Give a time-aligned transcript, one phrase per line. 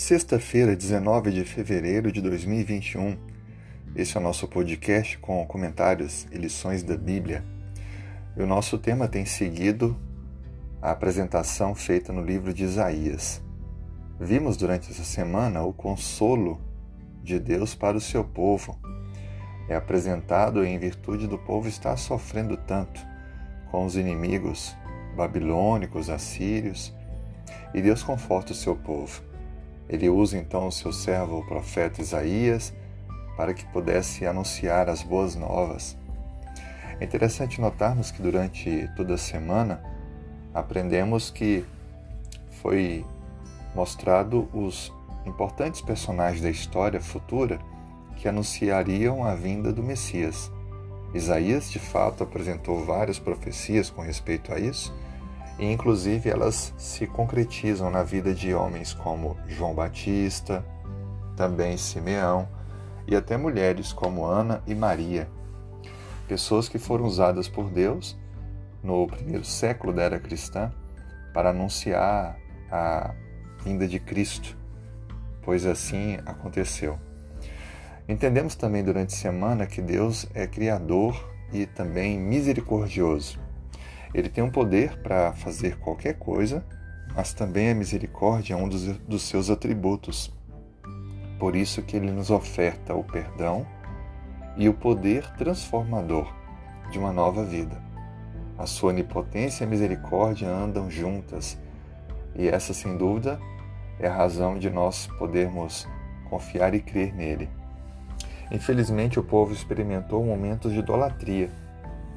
[0.00, 3.18] Sexta-feira, 19 de fevereiro de 2021.
[3.94, 7.44] Esse é o nosso podcast com comentários e lições da Bíblia.
[8.34, 9.94] E o nosso tema tem seguido
[10.80, 13.42] a apresentação feita no livro de Isaías.
[14.18, 16.58] Vimos durante essa semana o consolo
[17.22, 18.80] de Deus para o seu povo.
[19.68, 23.06] É apresentado em virtude do povo estar sofrendo tanto
[23.70, 24.74] com os inimigos
[25.14, 26.90] babilônicos, assírios,
[27.74, 29.28] e Deus conforta o seu povo.
[29.90, 32.72] Ele usa então o seu servo, o profeta Isaías,
[33.36, 35.96] para que pudesse anunciar as boas novas.
[37.00, 39.82] É interessante notarmos que durante toda a semana
[40.54, 41.64] aprendemos que
[42.62, 43.04] foi
[43.74, 44.92] mostrado os
[45.26, 47.58] importantes personagens da história futura
[48.16, 50.52] que anunciariam a vinda do Messias.
[51.12, 54.94] Isaías, de fato, apresentou várias profecias com respeito a isso,
[55.60, 60.64] e inclusive elas se concretizam na vida de homens como João Batista,
[61.36, 62.48] também Simeão
[63.06, 65.28] e até mulheres como Ana e Maria,
[66.26, 68.18] pessoas que foram usadas por Deus
[68.82, 70.72] no primeiro século da era cristã
[71.34, 72.38] para anunciar
[72.72, 73.12] a
[73.62, 74.56] vinda de Cristo,
[75.42, 76.98] pois assim aconteceu.
[78.08, 81.14] Entendemos também durante a semana que Deus é criador
[81.52, 83.49] e também misericordioso.
[84.12, 86.64] Ele tem um poder para fazer qualquer coisa,
[87.14, 90.32] mas também a misericórdia é um dos, dos seus atributos.
[91.38, 93.66] Por isso que ele nos oferta o perdão
[94.56, 96.32] e o poder transformador
[96.90, 97.80] de uma nova vida.
[98.58, 101.56] A sua onipotência e a misericórdia andam juntas,
[102.34, 103.40] e essa, sem dúvida,
[103.98, 105.88] é a razão de nós podermos
[106.28, 107.48] confiar e crer nele.
[108.50, 111.50] Infelizmente, o povo experimentou momentos de idolatria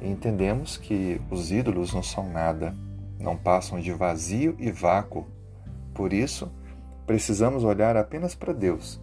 [0.00, 2.74] e entendemos que os ídolos não são nada,
[3.18, 5.26] não passam de vazio e vácuo.
[5.94, 6.50] Por isso,
[7.06, 9.00] precisamos olhar apenas para Deus,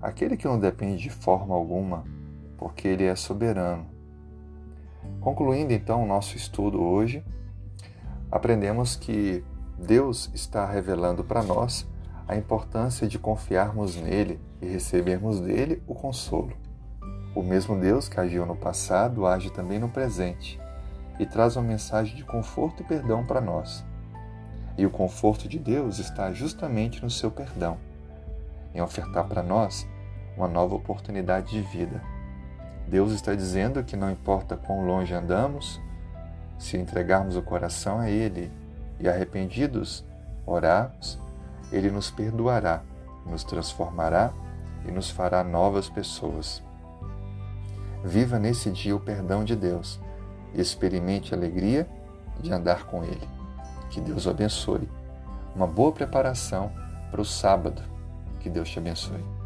[0.00, 2.04] aquele que não depende de forma alguma,
[2.56, 3.86] porque Ele é soberano.
[5.20, 7.24] Concluindo então o nosso estudo hoje,
[8.30, 9.44] aprendemos que
[9.78, 11.88] Deus está revelando para nós
[12.26, 16.52] a importância de confiarmos nele e recebermos dele o consolo.
[17.38, 20.60] O mesmo Deus que agiu no passado age também no presente
[21.20, 23.84] e traz uma mensagem de conforto e perdão para nós.
[24.76, 27.78] E o conforto de Deus está justamente no seu perdão,
[28.74, 29.86] em ofertar para nós
[30.36, 32.02] uma nova oportunidade de vida.
[32.88, 35.80] Deus está dizendo que não importa quão longe andamos,
[36.58, 38.50] se entregarmos o coração a Ele
[38.98, 40.04] e arrependidos
[40.44, 41.20] orarmos,
[41.70, 42.82] Ele nos perdoará,
[43.24, 44.32] nos transformará
[44.84, 46.66] e nos fará novas pessoas.
[48.04, 50.00] Viva nesse dia o perdão de Deus
[50.54, 51.88] experimente a alegria
[52.40, 53.28] de andar com Ele.
[53.90, 54.88] Que Deus o abençoe.
[55.54, 56.72] Uma boa preparação
[57.10, 57.82] para o sábado.
[58.40, 59.37] Que Deus te abençoe.